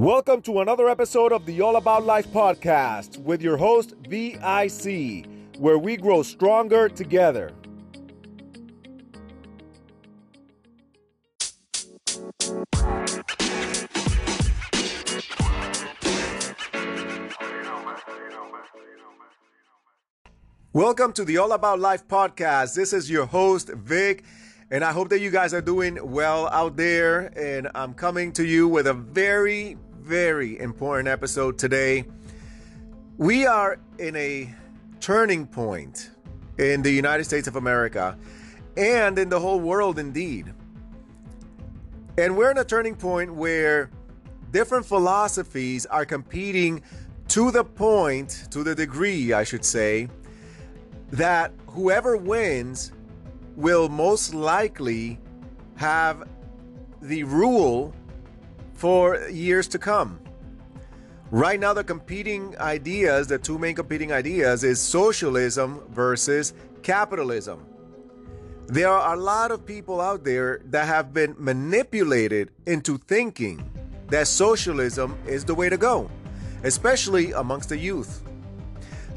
[0.00, 5.26] Welcome to another episode of the All About Life podcast with your host, VIC,
[5.58, 7.52] where we grow stronger together.
[20.72, 22.74] Welcome to the All About Life podcast.
[22.74, 24.24] This is your host, Vic,
[24.70, 27.32] and I hope that you guys are doing well out there.
[27.36, 32.04] And I'm coming to you with a very, very important episode today.
[33.18, 34.52] We are in a
[34.98, 36.10] turning point
[36.58, 38.16] in the United States of America
[38.76, 40.52] and in the whole world, indeed.
[42.16, 43.90] And we're in a turning point where
[44.52, 46.82] different philosophies are competing
[47.28, 50.08] to the point, to the degree, I should say,
[51.12, 52.92] that whoever wins
[53.54, 55.18] will most likely
[55.76, 56.26] have
[57.02, 57.94] the rule
[58.80, 60.18] for years to come.
[61.30, 67.66] Right now, the competing ideas, the two main competing ideas, is socialism versus capitalism.
[68.66, 73.70] There are a lot of people out there that have been manipulated into thinking
[74.08, 76.10] that socialism is the way to go,
[76.64, 78.22] especially amongst the youth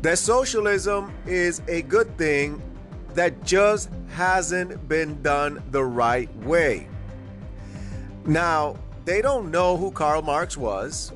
[0.04, 2.62] that socialism is a good thing
[3.14, 6.90] that just hasn't been done the right way.
[8.26, 8.76] Now,
[9.06, 11.12] they don't know who Karl Marx was.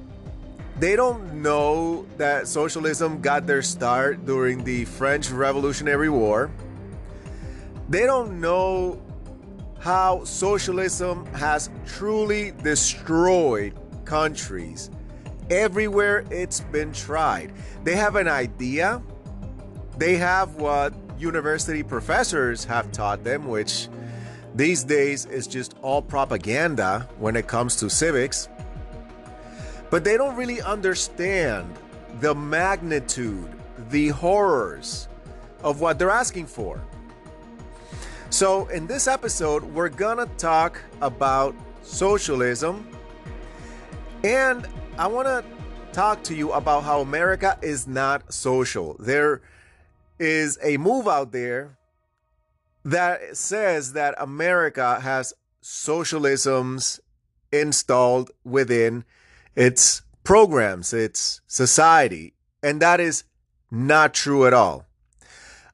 [0.80, 6.52] They don't know that socialism got their start during the French Revolutionary War.
[7.90, 9.02] They don't know
[9.80, 13.74] how socialism has truly destroyed
[14.06, 14.92] countries
[15.50, 17.54] everywhere it's been tried.
[17.84, 19.02] They have an idea,
[19.98, 23.88] they have what university professors have taught them, which
[24.58, 28.50] these days it's just all propaganda when it comes to civics.
[29.90, 31.74] But they don't really understand
[32.20, 33.50] the magnitude,
[33.90, 35.08] the horrors
[35.64, 36.82] of what they're asking for.
[38.30, 42.86] So, in this episode, we're gonna talk about socialism
[44.24, 44.68] and
[44.98, 45.44] I want to
[45.94, 48.96] talk to you about how America is not social.
[49.00, 49.42] There
[50.20, 51.78] is a move out there
[52.88, 57.02] that says that America has socialisms
[57.52, 59.04] installed within
[59.58, 62.34] its programs, its society.
[62.64, 63.26] And that is
[63.70, 64.86] not true at all.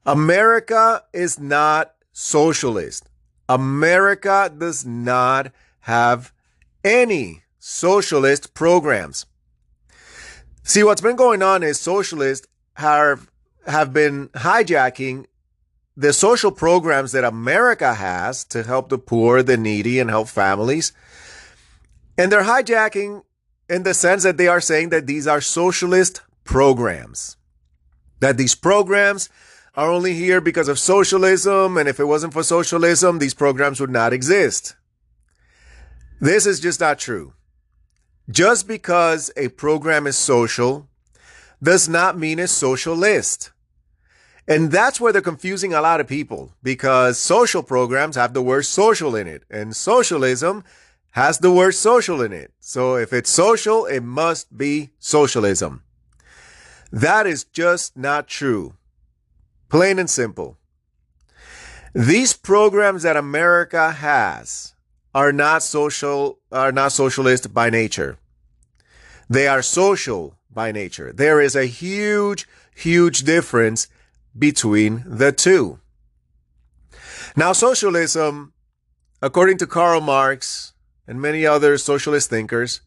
[0.04, 3.08] America is not socialist.
[3.48, 5.52] America does not
[5.82, 6.32] have
[6.82, 9.24] any socialist programs.
[10.64, 13.30] See, what's been going on is socialists have,
[13.68, 15.26] have been hijacking
[15.96, 20.92] the social programs that America has to help the poor, the needy, and help families.
[22.18, 23.22] And they're hijacking
[23.68, 27.36] in the sense that they are saying that these are socialist programs,
[28.20, 29.28] that these programs
[29.76, 31.76] are only here because of socialism.
[31.76, 34.76] And if it wasn't for socialism, these programs would not exist.
[36.20, 37.34] This is just not true.
[38.30, 40.88] Just because a program is social
[41.62, 43.50] does not mean it's socialist.
[44.46, 48.66] And that's where they're confusing a lot of people because social programs have the word
[48.66, 50.64] social in it and socialism
[51.12, 52.52] has the word social in it.
[52.60, 55.82] So if it's social, it must be socialism.
[56.92, 58.74] That is just not true.
[59.68, 60.58] Plain and simple.
[61.94, 64.74] These programs that America has
[65.14, 68.18] are not social are not socialist by nature.
[69.30, 71.12] They are social by nature.
[71.12, 73.88] There is a huge, huge difference
[74.38, 75.78] between the two.
[77.36, 78.52] Now, socialism,
[79.20, 80.72] according to Karl Marx
[81.06, 82.80] and many other socialist thinkers,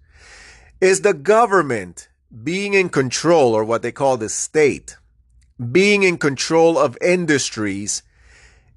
[0.80, 2.09] is the government
[2.44, 4.97] being in control, or what they call the state,
[5.72, 8.03] being in control of industries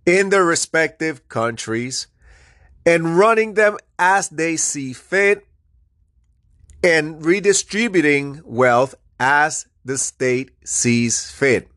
[0.07, 2.07] in their respective countries
[2.87, 5.47] and running them as they see fit
[6.83, 11.69] and redistributing wealth as the state sees fit.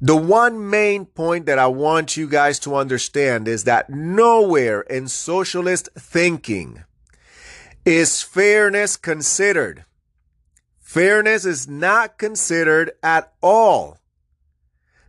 [0.00, 5.08] The one main point that I want you guys to understand is that nowhere in
[5.08, 6.84] socialist thinking
[7.84, 9.84] is fairness considered.
[10.80, 13.98] Fairness is not considered at all.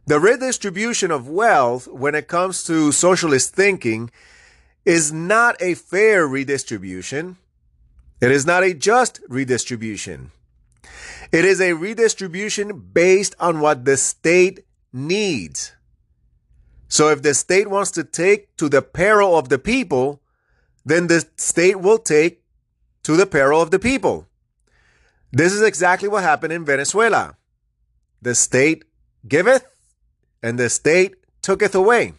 [0.08, 4.12] The redistribution of wealth when it comes to socialist thinking
[4.86, 7.38] is not a fair redistribution.
[8.22, 10.32] It is not a just redistribution.
[11.32, 14.65] It is a redistribution based on what the state
[14.96, 15.74] needs.
[16.88, 20.22] So if the state wants to take to the peril of the people,
[20.86, 22.44] then the state will take
[23.04, 24.28] to the peril of the people.
[25.32, 27.36] This is exactly what happened in Venezuela.
[28.22, 28.86] The state
[29.28, 29.66] giveth,
[30.42, 32.14] and the state tooketh away.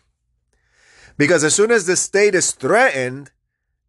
[1.16, 3.30] Because as soon as the state is threatened,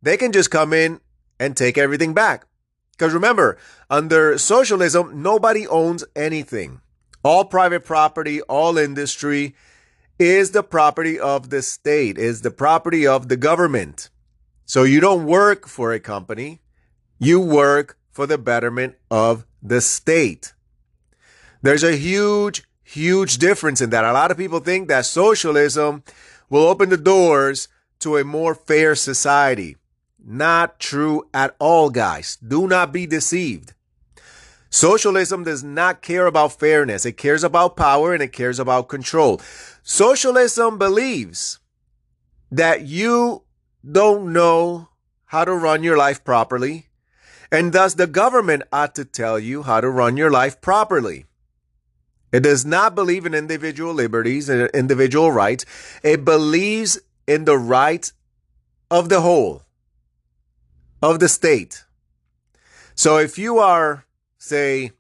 [0.02, 1.02] they can just come in
[1.40, 2.46] and take everything back.
[2.92, 3.58] Because remember,
[3.90, 6.80] under socialism, nobody owns anything.
[7.24, 9.56] All private property, all industry
[10.20, 14.10] is the property of the state, is the property of the government.
[14.66, 16.62] So you don't work for a company,
[17.20, 20.54] you work for the betterment of the state.
[21.62, 24.06] There's a huge, huge difference in that.
[24.06, 26.04] A lot of people think that socialism
[26.50, 27.68] will open the doors
[28.00, 29.78] to a more fair society.
[30.24, 32.38] Not true at all, guys.
[32.38, 33.74] Do not be deceived.
[34.70, 37.06] Socialism does not care about fairness.
[37.06, 39.42] It cares about power and it cares about control.
[39.84, 41.60] Socialism believes
[42.52, 43.44] that you
[43.90, 44.90] don't know
[45.26, 46.88] how to run your life properly,
[47.52, 51.26] and thus the government ought to tell you how to run your life properly.
[52.32, 55.66] It does not believe in individual liberties and individual rights.
[56.04, 58.12] It believes in the right
[58.92, 59.64] of the whole,
[61.02, 61.86] of the state.
[62.96, 64.06] So if you are,
[64.48, 64.92] say,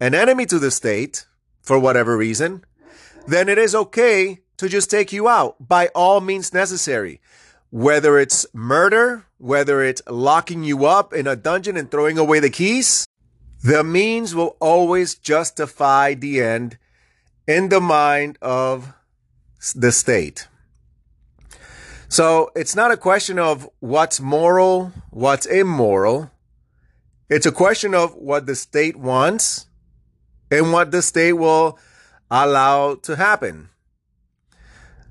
[0.00, 1.26] an enemy to the state
[1.60, 2.64] for whatever reason,
[3.26, 7.20] then it is okay to just take you out by all means necessary.
[7.70, 12.50] Whether it's murder, whether it's locking you up in a dungeon and throwing away the
[12.50, 13.06] keys,
[13.62, 16.78] the means will always justify the end
[17.46, 18.94] in the mind of
[19.74, 20.48] the state.
[22.08, 26.30] So it's not a question of what's moral, what's immoral.
[27.28, 29.66] It's a question of what the state wants
[30.50, 31.78] and what the state will
[32.30, 33.68] allow to happen.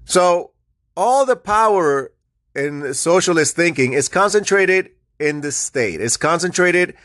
[0.05, 0.51] So
[0.95, 2.11] all the power
[2.55, 6.01] in socialist thinking is concentrated in the state.
[6.01, 6.95] It's concentrated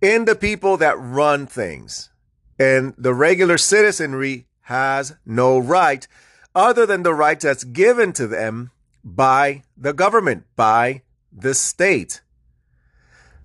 [0.00, 2.10] in the people that run things.
[2.58, 6.06] And the regular citizenry has no right
[6.54, 8.70] other than the right that's given to them
[9.04, 11.02] by the government, by
[11.32, 12.20] the state.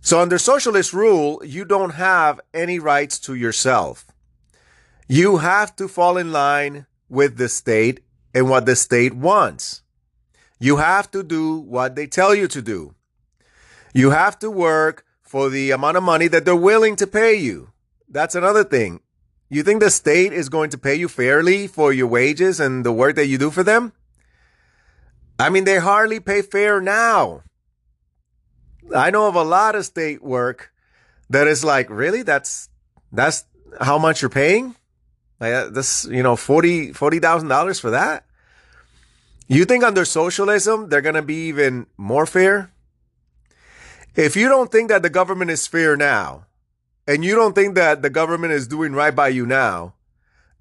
[0.06, 4.06] So under socialist rule, you don't have any rights to yourself.
[5.08, 9.82] You have to fall in line with the state and what the state wants.
[10.60, 12.94] You have to do what they tell you to do.
[13.96, 17.72] You have to work for the amount of money that they're willing to pay you.
[18.08, 19.00] That's another thing.
[19.50, 22.94] You think the state is going to pay you fairly for your wages and the
[22.94, 23.92] work that you do for them?
[25.40, 27.42] I mean, they hardly pay fair now.
[28.94, 30.72] I know of a lot of state work
[31.30, 32.24] that is like, really?
[32.24, 32.70] That's,
[33.12, 33.46] that's
[33.80, 34.76] how much you're paying?
[35.40, 38.26] Like uh, this, you know, forty forty thousand dollars for that.
[39.48, 42.72] You think under socialism they're gonna be even more fair?
[44.16, 46.46] If you don't think that the government is fair now,
[47.06, 49.94] and you don't think that the government is doing right by you now,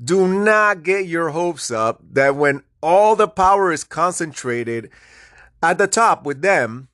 [0.03, 4.91] do not get your hopes up that when all the power is concentrated
[5.63, 6.89] at the top with them,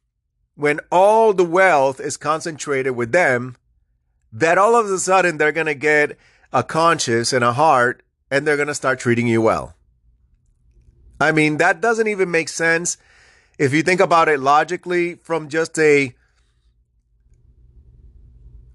[0.54, 3.56] when all the wealth is concentrated with them,
[4.32, 6.16] that all of a sudden they're going to get
[6.52, 9.74] a conscience and a heart and they're going to start treating you well.
[11.20, 12.96] I mean, that doesn't even make sense
[13.58, 16.14] if you think about it logically from just a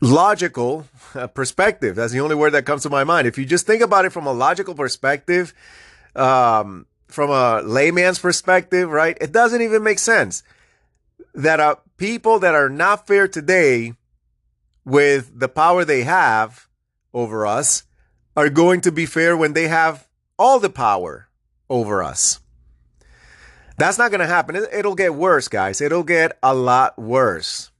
[0.01, 0.87] logical
[1.33, 1.95] perspective.
[1.95, 3.27] That's the only word that comes to my mind.
[3.27, 5.53] If you just think about it from a logical perspective,
[6.15, 9.17] um, from a layman's perspective, right?
[9.19, 10.43] It doesn't even make sense
[11.33, 13.93] that uh, people that are not fair today
[14.83, 16.67] with the power they have
[17.13, 17.83] over us
[18.35, 20.07] are going to be fair when they have
[20.37, 21.29] all the power
[21.69, 22.39] over us.
[23.77, 24.55] That's not going to happen.
[24.55, 25.81] It'll get worse, guys.
[25.81, 27.71] It'll get a lot worse.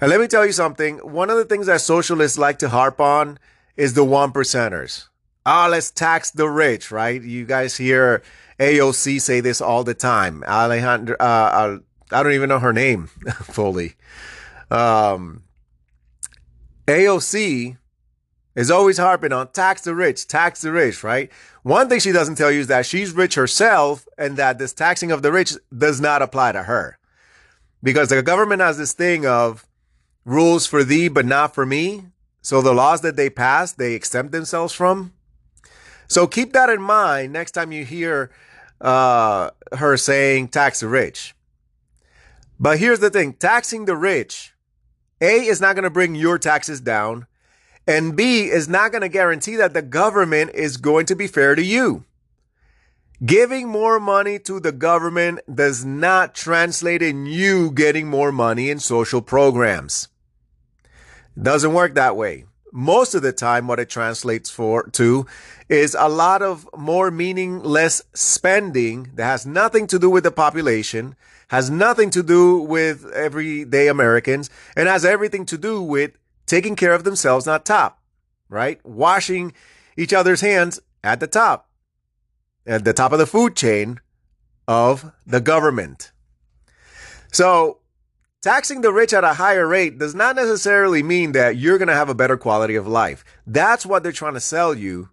[0.00, 0.98] And let me tell you something.
[0.98, 3.38] One of the things that socialists like to harp on
[3.76, 5.08] is the one percenters.
[5.46, 7.22] Ah, oh, let's tax the rich, right?
[7.22, 8.22] You guys hear
[8.58, 10.42] AOC say this all the time.
[10.46, 11.78] Alejandro, uh, uh,
[12.10, 13.06] I don't even know her name
[13.42, 13.94] fully.
[14.70, 15.42] Um,
[16.86, 17.76] AOC
[18.54, 21.30] is always harping on tax the rich, tax the rich, right?
[21.62, 25.12] One thing she doesn't tell you is that she's rich herself and that this taxing
[25.12, 26.98] of the rich does not apply to her.
[27.82, 29.66] Because the government has this thing of
[30.24, 32.06] rules for thee, but not for me.
[32.40, 35.12] So the laws that they pass, they exempt themselves from.
[36.08, 38.30] So keep that in mind next time you hear
[38.80, 41.35] uh, her saying tax the rich.
[42.58, 44.54] But here's the thing taxing the rich,
[45.20, 47.26] A, is not going to bring your taxes down.
[47.88, 51.54] And B is not going to guarantee that the government is going to be fair
[51.54, 52.04] to you.
[53.24, 58.78] Giving more money to the government does not translate in you getting more money in
[58.78, 60.08] social programs.
[61.40, 62.44] Doesn't work that way.
[62.78, 65.26] Most of the time, what it translates for to
[65.66, 71.16] is a lot of more meaningless spending that has nothing to do with the population,
[71.48, 76.92] has nothing to do with everyday Americans, and has everything to do with taking care
[76.92, 78.02] of themselves, not top,
[78.50, 78.84] right?
[78.84, 79.54] Washing
[79.96, 81.70] each other's hands at the top
[82.66, 84.00] at the top of the food chain
[84.68, 86.12] of the government.
[87.32, 87.78] So,
[88.46, 91.94] taxing the rich at a higher rate does not necessarily mean that you're going to
[91.94, 93.24] have a better quality of life.
[93.44, 95.08] That's what they're trying to sell you.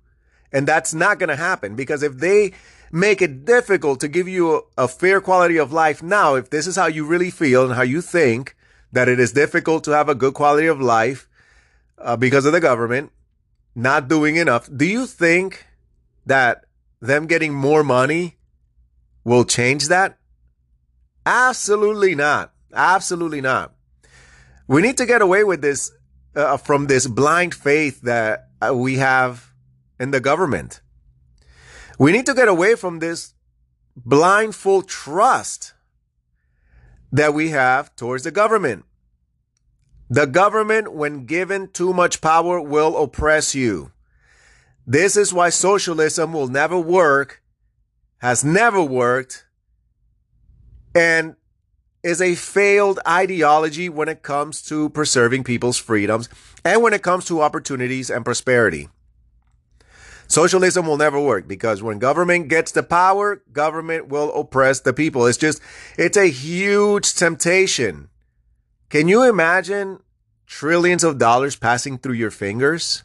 [0.52, 2.54] And that's not going to happen because if they
[2.92, 6.68] make it difficult to give you a, a, fair quality of life now, if this
[6.68, 8.56] is how you really feel and how you think
[8.92, 11.28] that it is difficult to have a good quality of life
[11.98, 13.12] uh, because of the government
[13.74, 15.66] not doing enough, do you think
[16.28, 16.66] that
[17.02, 18.38] them getting more money
[19.24, 20.20] will change that?
[21.25, 22.52] Absolutely not.
[22.74, 23.74] Absolutely not.
[24.68, 25.92] We need to get away with this
[26.36, 29.53] uh, from this blind faith that uh, we have
[30.00, 30.82] in the government.
[32.00, 33.34] We need to get away from this
[33.96, 35.74] blindfold trust
[37.12, 38.86] that we have towards the government.
[40.10, 43.92] The government, when given too much power, will oppress you.
[44.86, 47.42] This is why socialism will never work,
[48.18, 49.46] has never worked,
[50.94, 51.36] and
[52.03, 56.27] is a failed ideology when it comes to preserving people's freedoms
[56.65, 58.89] and when it comes to opportunities and prosperity.
[60.27, 65.25] Socialism will never work because when government gets the power, government will oppress the people.
[65.25, 65.62] It's just,
[65.98, 68.10] it's a huge temptation.
[68.89, 70.00] Can you imagine
[70.45, 73.03] trillions of dollars passing through your fingers?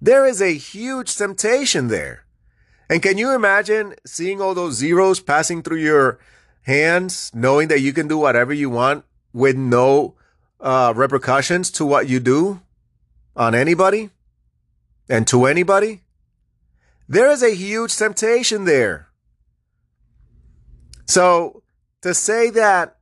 [0.00, 2.24] There is a huge temptation there.
[2.90, 6.18] And can you imagine seeing all those zeros passing through your
[6.64, 10.14] hands, knowing that you can do whatever you want with no
[10.60, 12.60] uh, repercussions to what you do
[13.36, 14.10] on anybody
[15.08, 16.00] and to anybody?
[17.08, 19.08] There is a huge temptation there.
[21.06, 21.62] So
[22.02, 22.96] to say that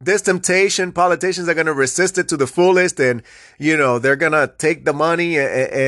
[0.00, 3.22] this temptation, politicians are going to resist it to the fullest, and
[3.58, 5.36] you know they're going to take the money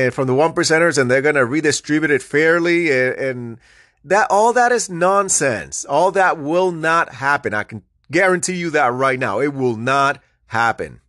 [0.09, 3.57] from the one percenters and they're going to redistribute it fairly, and, and
[4.03, 5.85] that all that is nonsense.
[5.85, 7.53] All that will not happen.
[7.53, 9.39] I can guarantee you that right now.
[9.39, 11.01] It will not happen.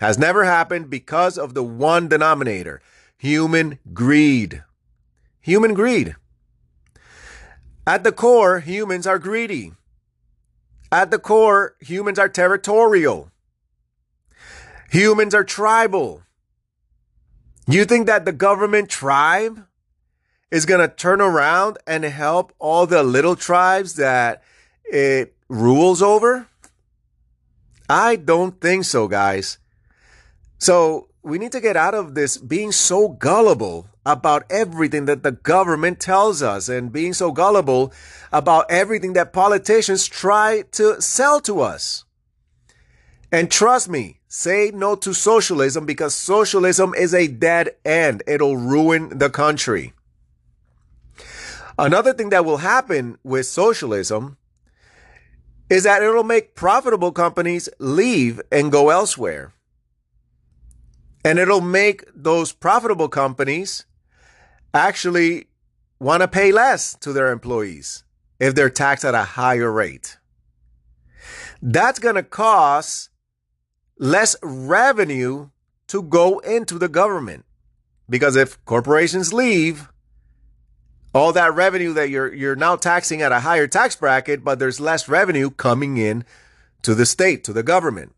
[0.00, 2.80] Has never happened because of the one denominator:
[3.16, 4.62] human greed.
[5.40, 6.16] Human greed.
[7.86, 9.72] At the core, humans are greedy.
[10.92, 13.30] At the core, humans are territorial.
[14.90, 16.22] Humans are tribal.
[17.66, 19.66] You think that the government tribe
[20.50, 24.42] is going to turn around and help all the little tribes that
[24.84, 26.48] it rules over?
[27.88, 29.58] I don't think so, guys.
[30.58, 35.32] So we need to get out of this being so gullible about everything that the
[35.32, 37.92] government tells us and being so gullible
[38.32, 42.04] about everything that politicians try to sell to us.
[43.30, 48.22] And trust me, say no to socialism because socialism is a dead end.
[48.26, 49.92] It'll ruin the country.
[51.78, 54.36] Another thing that will happen with socialism
[55.70, 59.52] is that it'll make profitable companies leave and go elsewhere.
[61.24, 63.84] And it'll make those profitable companies
[64.74, 65.46] actually
[66.00, 68.04] want to pay less to their employees
[68.40, 70.18] if they're taxed at a higher rate.
[71.60, 73.10] That's going to cost
[73.98, 75.50] less revenue
[75.88, 77.44] to go into the government.
[78.08, 79.88] Because if corporations leave,
[81.14, 84.80] all that revenue that you're you're now taxing at a higher tax bracket, but there's
[84.80, 86.24] less revenue coming in
[86.82, 88.14] to the state, to the government.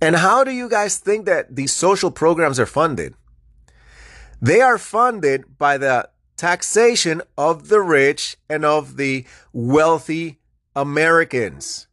[0.00, 3.14] And how do you guys think that these social programs are funded?
[4.40, 10.40] They are funded by the taxation of the rich and of the wealthy
[10.76, 11.86] Americans.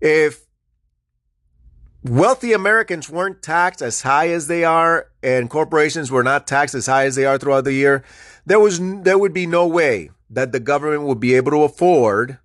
[0.00, 0.46] If
[2.04, 6.86] wealthy Americans weren't taxed as high as they are and corporations were not taxed as
[6.86, 8.02] high as they are throughout the year,
[8.44, 12.38] there was there would be no way that the government would be able to afford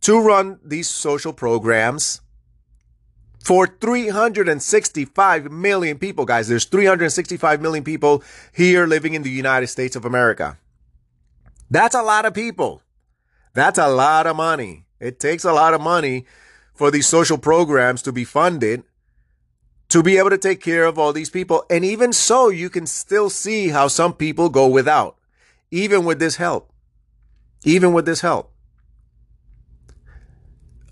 [0.00, 2.20] to run these social programs
[3.44, 6.48] for 365 million people, guys.
[6.48, 10.58] There's 365 million people here living in the United States of America.
[11.70, 12.82] That's a lot of people.
[13.52, 14.86] That's a lot of money.
[14.98, 16.24] It takes a lot of money
[16.74, 18.82] for these social programs to be funded
[19.90, 21.64] to be able to take care of all these people.
[21.70, 25.16] And even so, you can still see how some people go without,
[25.70, 26.72] even with this help.
[27.64, 28.52] even with this help.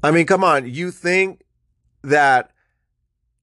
[0.02, 0.68] I mean, come on.
[0.68, 1.42] You think
[2.02, 2.50] that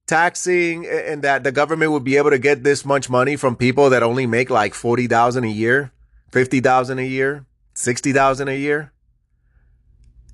[0.06, 3.90] taxing and that the government would be able to get this much money from people
[3.90, 5.92] that only make like 40,000 a year,
[6.32, 8.92] 50,000 a year, 60,000 a year?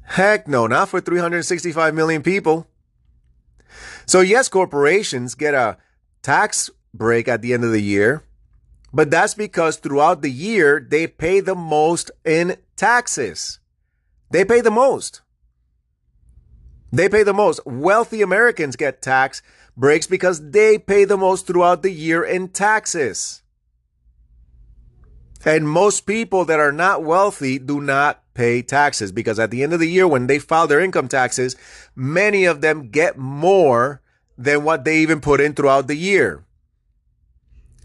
[0.06, 2.66] Heck no, not for 365 million people.
[4.06, 5.76] So yes, corporations get a
[6.22, 8.22] tax break at the end of the year,
[8.92, 13.58] but that's because throughout the year they pay the most in taxes.
[14.30, 15.22] They pay the most.
[16.92, 17.60] They pay the most.
[17.66, 19.42] Wealthy Americans get tax
[19.76, 23.42] breaks because they pay the most throughout the year in taxes.
[25.46, 29.72] And most people that are not wealthy do not pay taxes because at the end
[29.72, 31.54] of the year, when they file their income taxes,
[31.94, 34.02] many of them get more
[34.36, 36.44] than what they even put in throughout the year.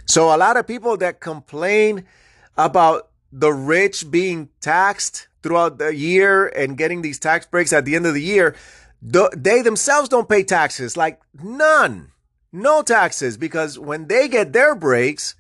[0.08, 2.06] So a lot of people that complain
[2.58, 7.96] about the rich being taxed throughout the year and getting these tax breaks at the
[7.96, 8.56] end of the year,
[9.02, 12.12] they themselves don't pay taxes, like none,
[12.52, 15.36] no taxes, because when they get their breaks,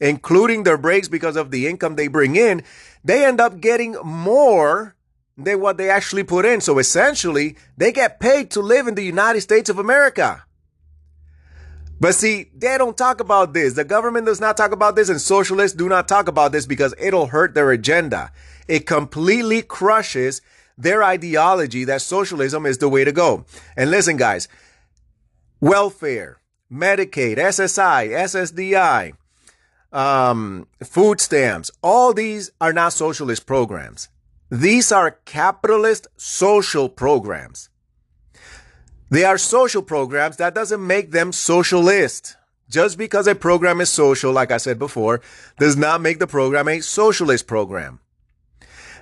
[0.00, 2.62] including their breaks because of the income they bring in,
[3.04, 4.94] they end up getting more
[5.36, 6.60] than what they actually put in.
[6.60, 10.44] So essentially, they get paid to live in the United States of America.
[12.00, 13.74] But see, they don't talk about this.
[13.74, 16.94] The government does not talk about this, and socialists do not talk about this because
[16.98, 18.30] it'll hurt their agenda.
[18.68, 20.40] It completely crushes
[20.76, 23.44] their ideology that socialism is the way to go.
[23.76, 24.46] And listen, guys,
[25.60, 26.38] welfare,
[26.70, 29.14] Medicaid, SSI, SSDI,
[29.92, 34.08] um, food stamps, all these are not socialist programs.
[34.50, 37.68] These are capitalist social programs.
[39.10, 40.36] They are social programs.
[40.36, 42.36] That doesn't make them socialist.
[42.68, 45.22] Just because a program is social, like I said before,
[45.58, 48.00] does not make the program a socialist program.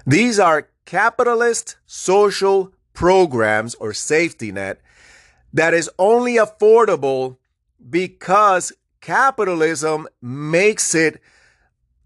[0.06, 4.80] These are capitalist social programs or safety net
[5.52, 7.38] that is only affordable
[7.90, 8.72] because
[9.06, 11.20] capitalism makes it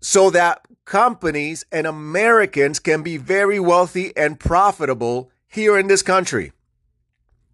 [0.02, 6.52] so that companies and Americans can be very wealthy and profitable here in this country.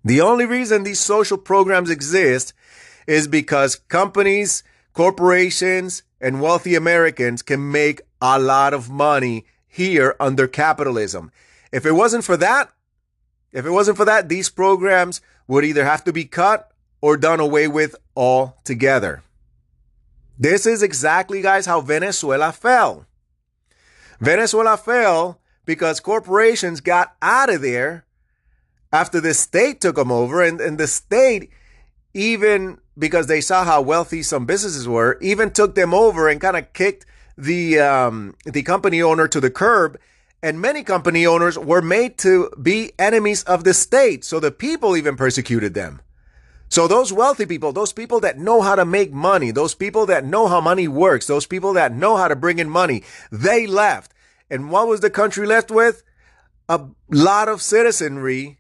[0.05, 2.55] The only reason these social programs exist
[3.07, 10.49] is because companies, corporations, and wealthy Americans can make a lot of money here under
[10.49, 11.31] capitalism.
[11.71, 12.73] If it wasn't for that,
[13.53, 17.39] if it wasn't for that, these programs would either have to be cut or done
[17.39, 19.23] away with altogether.
[20.39, 23.07] This is exactly, guys, how Venezuela fell.
[24.21, 28.05] Venezuela fell because corporations got out of there
[28.93, 31.51] after the state took them over, and, and the state,
[32.15, 36.57] even because they saw how wealthy some businesses were, even took them over and kind
[36.57, 37.05] of kicked
[37.37, 39.99] the um, the company owner to the curb.
[40.43, 44.97] And many company owners were made to be enemies of the state, so the people
[44.97, 46.01] even persecuted them.
[46.69, 50.25] So those wealthy people, those people that know how to make money, those people that
[50.25, 54.13] know how money works, those people that know how to bring in money, they left.
[54.51, 56.03] And what was the country left with?
[56.69, 58.59] A lot of citizenry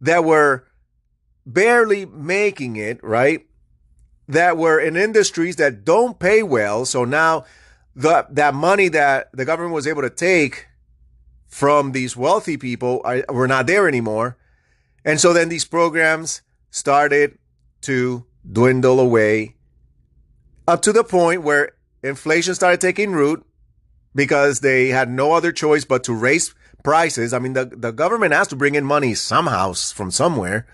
[0.00, 0.66] that were
[1.44, 3.46] barely making it, right?
[4.28, 6.84] That were in industries that don't pay well.
[6.84, 7.44] So now
[7.94, 10.66] the, that money that the government was able to take
[11.46, 14.36] from these wealthy people are, were not there anymore.
[15.04, 16.42] And so then these programs
[16.76, 17.38] started
[17.80, 19.56] to dwindle away
[20.68, 23.44] up to the point where inflation started taking root
[24.14, 27.32] because they had no other choice but to raise prices.
[27.32, 30.66] I mean, the, the government has to bring in money somehow from somewhere.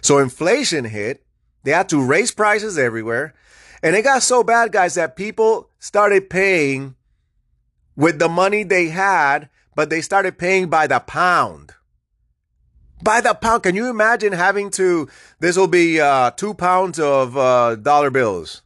[0.00, 1.24] So inflation hit.
[1.62, 3.32] They had to raise prices everywhere.
[3.80, 6.96] And it got so bad, guys, that people started paying
[7.94, 11.74] with the money they had, but they started paying by the pound.
[13.04, 13.62] By the pound.
[13.62, 18.62] Can you imagine having to, this will be uh, two pounds of uh, dollar bills.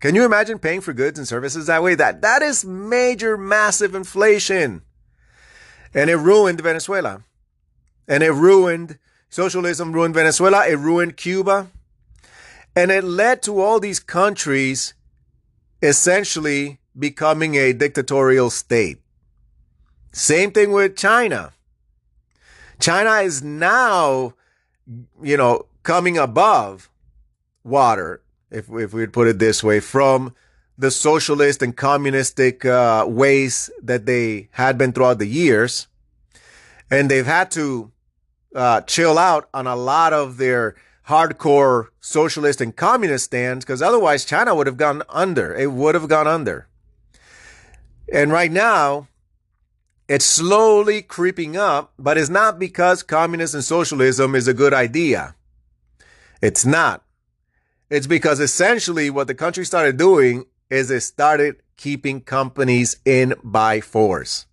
[0.00, 1.94] Can you imagine paying for goods and services that way?
[1.94, 4.82] That, that is major, massive inflation.
[5.94, 7.22] And it ruined Venezuela.
[8.08, 8.98] And it ruined
[9.30, 11.68] socialism, ruined Venezuela, it ruined Cuba.
[12.74, 14.94] And it led to all these countries
[15.80, 18.98] essentially becoming a dictatorial state.
[20.10, 21.52] Same thing with China.
[22.82, 24.34] China is now,
[25.22, 26.90] you know, coming above
[27.62, 30.34] water, if, if we'd put it this way, from
[30.76, 35.86] the socialist and communistic uh, ways that they had been throughout the years.
[36.90, 37.92] And they've had to
[38.54, 40.74] uh, chill out on a lot of their
[41.08, 45.54] hardcore socialist and communist stands because otherwise China would have gone under.
[45.54, 46.66] It would have gone under.
[48.12, 49.06] And right now,
[50.12, 55.34] It's slowly creeping up, but it's not because communism and socialism is a good idea.
[56.42, 57.02] It's not.
[57.88, 63.80] It's because essentially what the country started doing is it started keeping companies in by
[63.80, 64.44] force.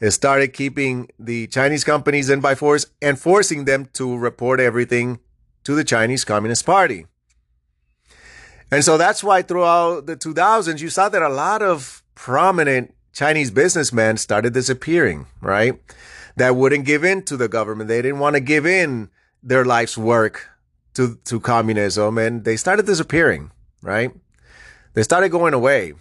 [0.00, 5.18] It started keeping the Chinese companies in by force and forcing them to report everything
[5.64, 7.04] to the Chinese Communist Party.
[8.70, 13.50] And so that's why throughout the 2000s, you saw that a lot of prominent Chinese
[13.50, 15.80] businessmen started disappearing, right?
[16.36, 17.88] That wouldn't give in to the government.
[17.88, 19.10] They didn't want to give in
[19.42, 20.48] their life's work
[20.94, 23.50] to, to communism and they started disappearing,
[23.82, 24.12] right?
[24.94, 25.94] They started going away.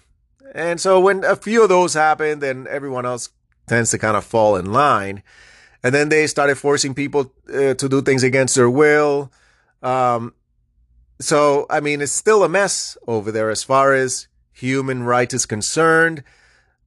[0.54, 3.30] And so when a few of those happened, then everyone else
[3.68, 5.22] tends to kind of fall in line.
[5.84, 9.32] And then they started forcing people uh, to do things against their will.
[9.84, 10.34] Um,
[11.20, 15.46] so, I mean, it's still a mess over there as far as human rights is
[15.46, 16.24] concerned.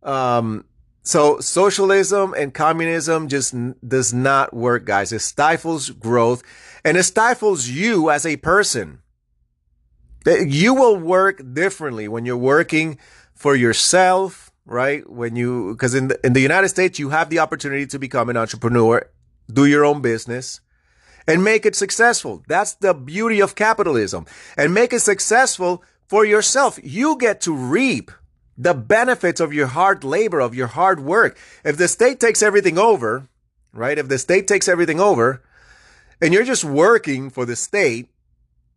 [0.03, 0.65] Um,
[1.03, 5.13] so socialism and communism just n- does not work, guys.
[5.13, 6.43] It stifles growth
[6.85, 9.01] and it stifles you as a person.
[10.27, 12.99] You will work differently when you're working
[13.35, 15.09] for yourself, right?
[15.09, 18.29] When you, because in the, in the United States, you have the opportunity to become
[18.29, 19.09] an entrepreneur,
[19.51, 20.61] do your own business
[21.27, 22.43] and make it successful.
[22.49, 26.79] That's the beauty of capitalism and make it successful for yourself.
[26.83, 28.11] You get to reap
[28.61, 31.39] the benefits of your hard labor, of your hard work.
[31.65, 33.27] If the state takes everything over,
[33.73, 33.97] right?
[33.97, 35.43] If the state takes everything over
[36.21, 38.11] and you're just working for the state,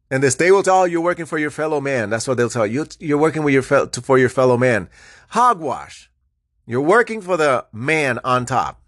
[0.10, 2.10] and the state will tell you you're working for your fellow man.
[2.10, 2.88] That's what they'll tell you.
[3.00, 4.88] You're working with your fe- for your fellow man.
[5.30, 6.10] Hogwash.
[6.66, 8.82] You're working for the man on top.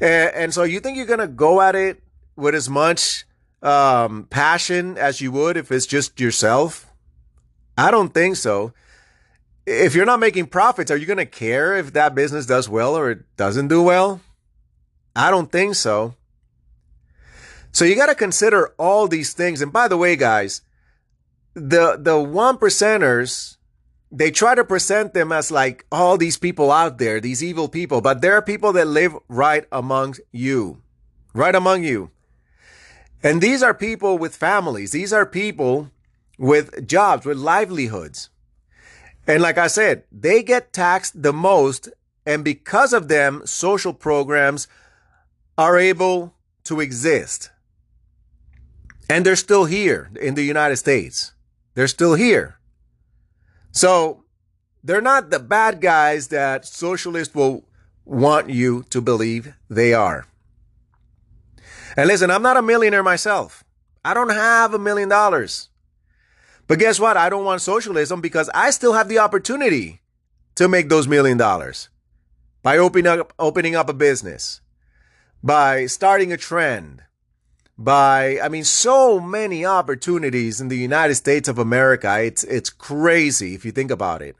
[0.00, 2.02] And, and so you think you're going to go at it
[2.36, 3.26] with as much
[3.60, 6.90] um, passion as you would if it's just yourself?
[7.76, 8.72] I don't think so.
[9.64, 12.96] If you're not making profits, are you going to care if that business does well
[12.96, 14.20] or it doesn't do well?
[15.14, 16.14] I don't think so.
[17.70, 19.62] So you got to consider all these things.
[19.62, 20.62] And by the way, guys,
[21.54, 23.56] the the one percenters
[24.12, 28.02] they try to present them as like all these people out there, these evil people,
[28.02, 30.82] but there are people that live right among you,
[31.32, 32.10] right among you.
[33.22, 34.90] And these are people with families.
[34.90, 35.90] These are people
[36.38, 38.28] with jobs, with livelihoods.
[39.26, 41.88] And like I said, they get taxed the most.
[42.26, 44.68] And because of them, social programs
[45.56, 47.50] are able to exist.
[49.08, 51.32] And they're still here in the United States.
[51.74, 52.58] They're still here.
[53.70, 54.24] So
[54.84, 57.64] they're not the bad guys that socialists will
[58.04, 60.26] want you to believe they are.
[61.96, 63.64] And listen, I'm not a millionaire myself.
[64.04, 65.68] I don't have a million dollars.
[66.66, 67.16] But guess what?
[67.16, 70.00] I don't want socialism because I still have the opportunity
[70.54, 71.88] to make those million dollars
[72.62, 74.60] by opening up, opening up a business,
[75.42, 77.02] by starting a trend,
[77.76, 82.22] by, I mean, so many opportunities in the United States of America.
[82.22, 84.36] It's, it's crazy if you think about it.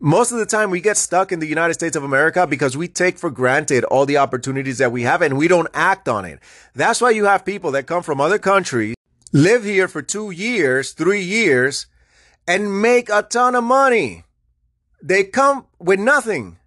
[0.00, 2.88] Most of the time we get stuck in the United States of America because we
[2.88, 6.40] take for granted all the opportunities that we have and we don't act on it.
[6.74, 8.96] That's why you have people that come from other countries,
[9.34, 11.86] live here for two years, three years,
[12.46, 14.22] and make a ton of money.
[15.02, 16.58] They come with nothing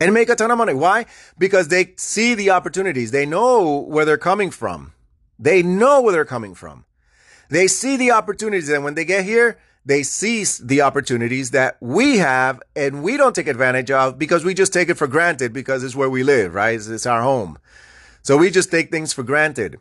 [0.00, 0.74] and make a ton of money.
[0.74, 1.06] Why?
[1.38, 3.12] Because they see the opportunities.
[3.12, 4.94] They know where they're coming from.
[5.38, 6.86] They know where they're coming from.
[7.50, 8.68] They see the opportunities.
[8.68, 13.34] And when they get here, they seize the opportunities that we have and we don't
[13.34, 16.52] take advantage of because we just take it for granted because it's where we live,
[16.52, 16.74] right?
[16.74, 17.58] It's, it's our home.
[18.22, 19.78] So we just take things for granted.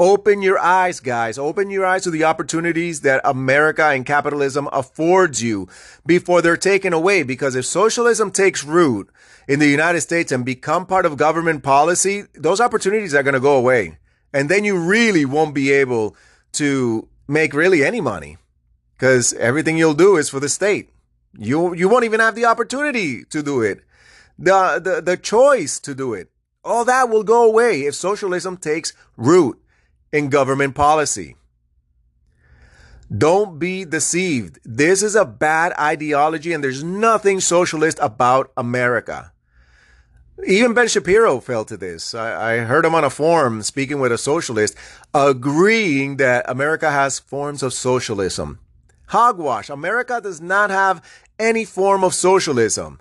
[0.00, 1.38] Open your eyes, guys.
[1.38, 5.66] Open your eyes to the opportunities that America and capitalism affords you
[6.06, 7.24] before they're taken away.
[7.24, 9.10] Because if socialism takes root
[9.48, 13.40] in the United States and become part of government policy, those opportunities are going to
[13.40, 13.98] go away.
[14.32, 16.14] And then you really won't be able
[16.52, 18.36] to make really any money
[18.96, 20.90] because everything you'll do is for the state.
[21.36, 23.80] You, you won't even have the opportunity to do it.
[24.38, 26.30] The, the, the choice to do it.
[26.62, 29.60] All that will go away if socialism takes root
[30.12, 31.36] in government policy.
[33.16, 34.58] Don't be deceived.
[34.64, 39.32] This is a bad ideology and there's nothing socialist about America.
[40.46, 42.14] Even Ben Shapiro fell to this.
[42.14, 44.76] I, I, heard him on a forum speaking with a socialist,
[45.12, 48.60] agreeing that America has forms of socialism.
[49.06, 49.68] Hogwash.
[49.68, 51.02] America does not have
[51.38, 53.00] any form of socialism.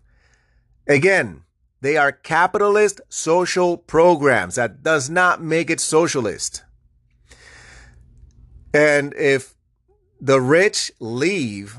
[0.87, 1.43] Again,
[1.81, 4.55] they are capitalist social programs.
[4.55, 6.63] That does not make it socialist.
[8.73, 9.55] And if
[10.19, 11.77] the rich leave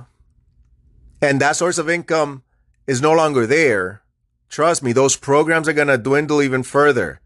[1.20, 2.42] and that source of income
[2.86, 4.02] is no longer there,
[4.48, 7.20] trust me, those programs are going to dwindle even further.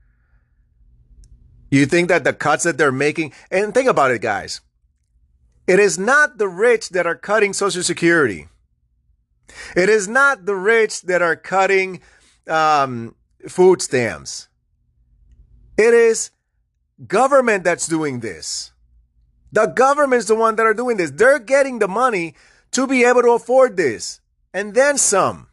[1.70, 4.60] You think that the cuts that they're making, and think about it, guys.
[5.66, 8.48] It is not the rich that are cutting Social Security.
[9.76, 12.00] It is not the rich that are cutting
[12.48, 13.14] um,
[13.48, 14.48] food stamps.
[15.78, 16.30] It is
[17.06, 18.71] government that's doing this.
[19.52, 21.10] The government's the one that are doing this.
[21.10, 22.34] They're getting the money
[22.72, 24.20] to be able to afford this
[24.54, 25.48] and then some.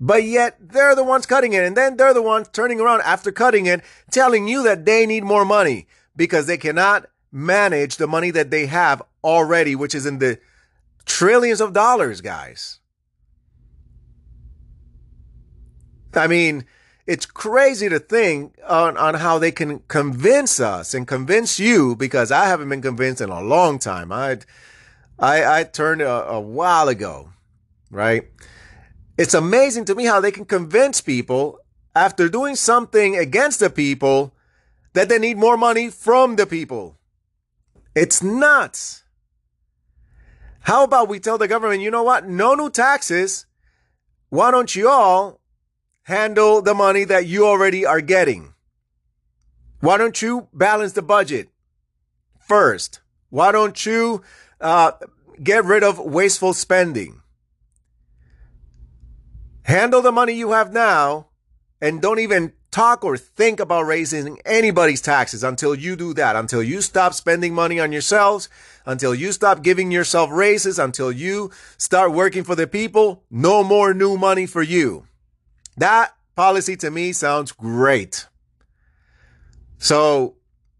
[0.00, 1.64] But yet they're the ones cutting it.
[1.64, 5.24] And then they're the ones turning around after cutting it, telling you that they need
[5.24, 10.18] more money because they cannot manage the money that they have already, which is in
[10.18, 10.38] the
[11.04, 12.80] trillions of dollars, guys.
[16.14, 16.64] I mean,
[17.08, 22.30] it's crazy to think on, on how they can convince us and convince you because
[22.30, 24.12] I haven't been convinced in a long time.
[24.12, 24.40] I
[25.18, 27.30] I, I turned a, a while ago,
[27.90, 28.24] right?
[29.16, 31.58] It's amazing to me how they can convince people
[31.96, 34.34] after doing something against the people
[34.92, 36.98] that they need more money from the people.
[37.96, 39.02] It's nuts.
[40.60, 42.28] How about we tell the government, you know what?
[42.28, 43.46] No new taxes.
[44.28, 45.37] Why don't you all
[46.08, 48.54] handle the money that you already are getting?
[49.80, 51.50] Why don't you balance the budget
[52.40, 53.00] first?
[53.28, 54.22] Why don't you
[54.58, 54.92] uh,
[55.42, 57.20] get rid of wasteful spending?
[59.64, 61.26] Handle the money you have now
[61.78, 66.62] and don't even talk or think about raising anybody's taxes until you do that, until
[66.62, 68.48] you stop spending money on yourselves,
[68.86, 73.24] until you stop giving yourself raises, until you start working for the people.
[73.30, 75.07] No more new money for you.
[75.78, 78.26] That policy to me sounds great.
[79.78, 80.34] So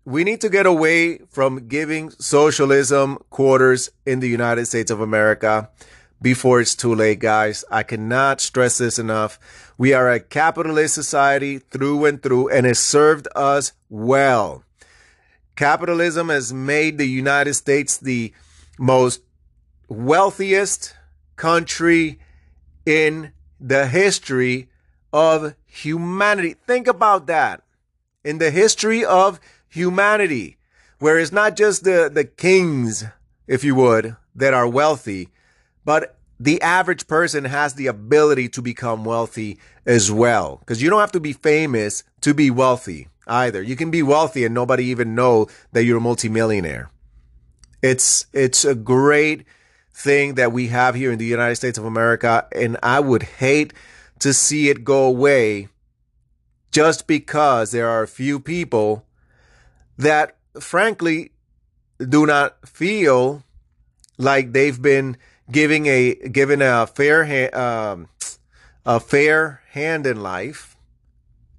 [0.05, 5.71] we need to get away from giving socialism quarters in the United States of America
[6.21, 7.65] before it's too late, guys.
[7.71, 9.39] I cannot stress this enough.
[9.79, 14.65] We are a capitalist society through and through, and it served us well.
[15.55, 18.33] Capitalism has made the United States the
[18.81, 19.23] most
[19.89, 20.97] wealthiest
[21.37, 22.19] country
[22.85, 23.31] in
[23.61, 24.69] the history
[25.13, 26.55] of humanity.
[26.67, 27.63] Think about that.
[28.25, 30.59] In the history of humanity,
[30.99, 33.05] where it's not just the, the kings,
[33.47, 35.29] if you would, that are wealthy,
[35.85, 40.57] but the average person has the ability to become wealthy as well.
[40.61, 43.63] Because you don't have to be famous to be wealthy either.
[43.63, 46.91] You can be wealthy and nobody even know that you're a multimillionaire.
[47.83, 49.45] It's it's a great
[49.93, 53.73] thing that we have here in the United States of America, and I would hate
[54.21, 55.69] to see it go away
[56.71, 59.05] just because there are a few people
[59.97, 61.33] that frankly
[61.99, 63.43] do not feel
[64.17, 65.17] like they've been
[65.51, 68.09] giving a given a fair ha- um,
[68.85, 70.77] a fair hand in life,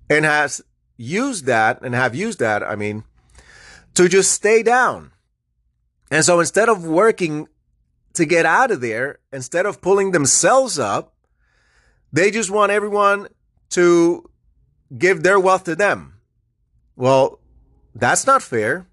[0.10, 0.62] and has
[0.98, 2.64] used that and have used that.
[2.64, 3.04] I mean,
[3.96, 5.12] to just stay down.
[6.12, 7.48] And so instead of working
[8.14, 11.14] to get out of there, instead of pulling themselves up,
[12.12, 13.28] they just want everyone
[13.72, 14.30] to
[14.98, 16.16] give their wealth to them.
[16.96, 17.40] Well,
[17.96, 18.88] that's not fair.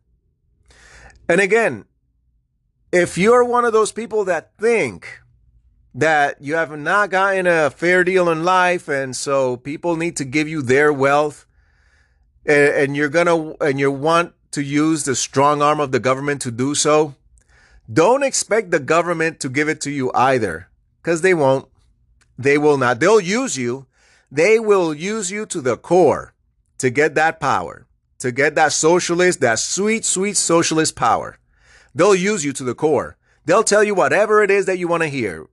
[1.29, 1.87] And again,
[2.93, 5.21] if you're one of those people that think
[5.95, 10.25] that you have not gotten a fair deal in life and so people need to
[10.25, 11.47] give you their wealth
[12.45, 16.43] and, and you're gonna and you want to use the strong arm of the government
[16.43, 17.15] to do so
[17.91, 20.69] don't expect the government to give it to you either
[21.03, 21.67] because they won't
[22.39, 23.87] they will not they'll use you
[24.31, 26.35] they will use you to the core
[26.79, 27.87] to get that power
[28.19, 31.39] to get that socialist that sweet sweet socialist power
[31.97, 33.17] They'll use you to the core.
[33.47, 35.47] They'll tell you whatever it is that you want to hear.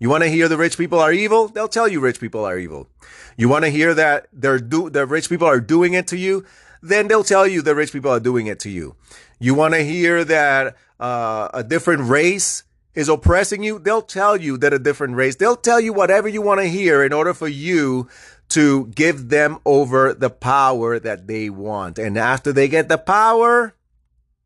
[0.00, 1.46] You want to hear the rich people are evil?
[1.46, 2.88] They'll tell you rich people are evil.
[3.36, 6.44] You want to hear that they're do the rich people are doing it to you?
[6.82, 8.96] Then they'll tell you the rich people are doing it to you.
[9.38, 13.78] You want to hear that uh, a different race is oppressing you?
[13.78, 15.36] They'll tell you that a different race.
[15.36, 18.08] They'll tell you whatever you want to hear in order for you
[18.50, 21.98] to give them over the power that they want.
[21.98, 23.74] And after they get the power,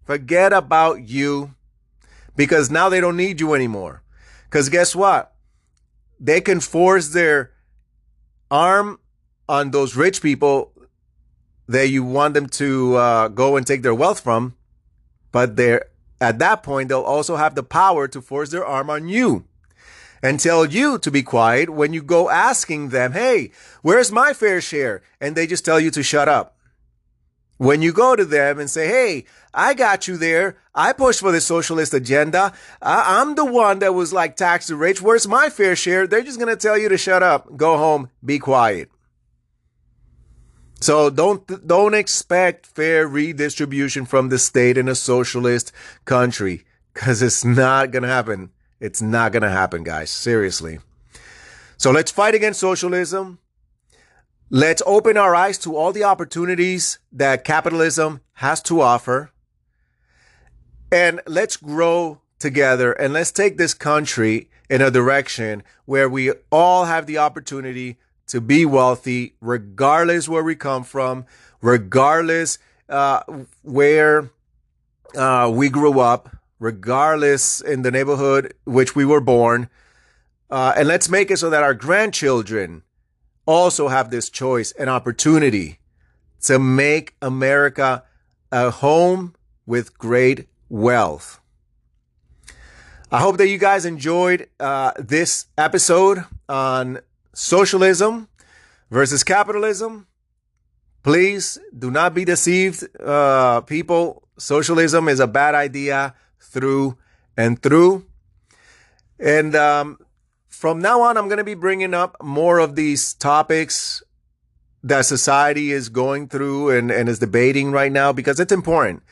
[0.08, 1.54] Forget about you
[2.34, 4.02] because now they don't need you anymore.
[4.44, 5.34] Because guess what?
[6.18, 7.50] They can force their
[8.50, 9.00] arm
[9.50, 10.72] on those rich people
[11.66, 14.56] that you want them to uh, go and take their wealth from,
[15.30, 19.08] but they're at that point they'll also have the power to force their arm on
[19.08, 19.44] you
[20.22, 23.52] and tell you to be quiet when you go asking them, "Hey,
[23.82, 26.54] where's my fair share?" and they just tell you to shut up.
[27.60, 30.56] when you go to them and say, Hey, I got you there.
[30.76, 32.52] I pushed for the socialist agenda.
[32.80, 35.02] I- am the one that was like tax the rich.
[35.02, 36.06] Where's my fair share?
[36.06, 38.90] They're just going to tell you to shut up, go home, be quiet.
[40.80, 45.72] So don't don't expect fair redistribution from the state in a socialist
[46.04, 46.64] country
[46.94, 48.50] cuz it's not going to happen.
[48.80, 50.10] It's not going to happen, guys.
[50.10, 50.78] Seriously.
[51.76, 53.38] So let's fight against socialism.
[54.50, 59.30] Let's open our eyes to all the opportunities that capitalism has to offer.
[60.90, 66.86] And let's grow together and let's take this country in a direction where we all
[66.86, 71.26] have the opportunity to be wealthy, regardless where we come from,
[71.60, 73.22] regardless uh,
[73.62, 74.30] where
[75.16, 79.68] uh, we grew up, regardless in the neighborhood which we were born.
[80.50, 82.82] Uh, and let's make it so that our grandchildren
[83.46, 85.78] also have this choice and opportunity
[86.40, 88.04] to make America
[88.52, 89.34] a home
[89.66, 91.40] with great wealth.
[93.10, 97.00] I hope that you guys enjoyed uh, this episode on
[97.38, 98.28] socialism
[98.90, 100.08] versus capitalism.
[101.04, 104.24] Please do not be deceived, uh, people.
[104.36, 106.98] Socialism is a bad idea through
[107.36, 108.04] and through.
[109.20, 109.98] And um,
[110.48, 114.02] from now on, I'm going to be bringing up more of these topics
[114.82, 119.04] that society is going through and, and is debating right now because it's important.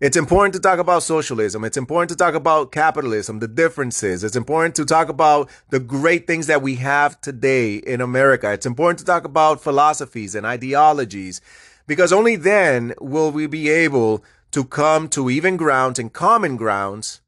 [0.00, 1.62] It's important to talk about socialism.
[1.62, 4.24] It's important to talk about capitalism, the differences.
[4.24, 8.50] It's important to talk about the great things that we have today in America.
[8.50, 11.42] It's important to talk about philosophies and ideologies
[11.86, 17.20] because only then will we be able to come to even grounds and common grounds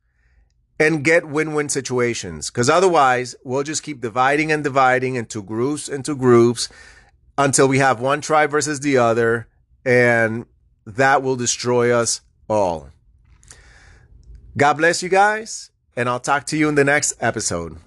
[0.80, 2.50] and get win-win situations.
[2.50, 6.70] Because otherwise, we'll just keep dividing and dividing into groups, into groups
[7.36, 9.46] until we have one tribe versus the other.
[9.84, 10.46] And
[10.86, 12.90] that will destroy us all.
[14.56, 17.78] God bless you guys, and I'll talk to you in the next episode.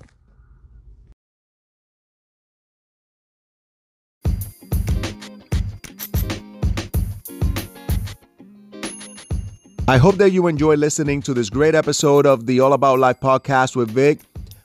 [9.87, 13.19] I hope that you enjoy listening to this great episode of the All About Life
[13.19, 14.19] podcast with Vic.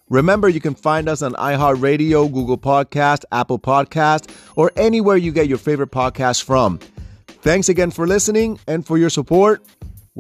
[0.09, 5.47] Remember, you can find us on iHeartRadio, Google Podcast, Apple Podcast, or anywhere you get
[5.47, 6.79] your favorite podcast from.
[7.43, 9.63] Thanks again for listening and for your support.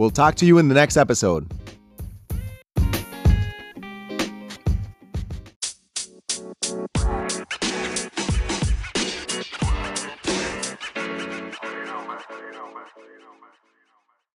[0.00, 1.46] We'll talk to you in the next episode.